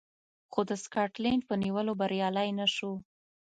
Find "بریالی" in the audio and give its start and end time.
2.01-2.49